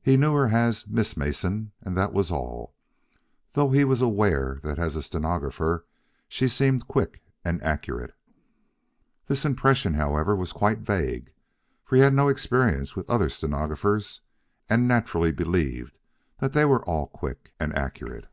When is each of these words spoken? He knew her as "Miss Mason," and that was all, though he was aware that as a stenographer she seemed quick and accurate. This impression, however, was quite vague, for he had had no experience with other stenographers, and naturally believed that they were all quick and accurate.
He 0.00 0.16
knew 0.16 0.34
her 0.34 0.46
as 0.54 0.86
"Miss 0.86 1.16
Mason," 1.16 1.72
and 1.82 1.96
that 1.96 2.12
was 2.12 2.30
all, 2.30 2.76
though 3.54 3.70
he 3.72 3.82
was 3.84 4.00
aware 4.00 4.60
that 4.62 4.78
as 4.78 4.94
a 4.94 5.02
stenographer 5.02 5.84
she 6.28 6.46
seemed 6.46 6.86
quick 6.86 7.24
and 7.44 7.60
accurate. 7.60 8.14
This 9.26 9.44
impression, 9.44 9.94
however, 9.94 10.36
was 10.36 10.52
quite 10.52 10.78
vague, 10.82 11.32
for 11.84 11.96
he 11.96 12.02
had 12.02 12.12
had 12.12 12.14
no 12.14 12.28
experience 12.28 12.94
with 12.94 13.10
other 13.10 13.28
stenographers, 13.28 14.20
and 14.70 14.86
naturally 14.86 15.32
believed 15.32 15.98
that 16.38 16.52
they 16.52 16.64
were 16.64 16.84
all 16.84 17.08
quick 17.08 17.52
and 17.58 17.74
accurate. 17.76 18.26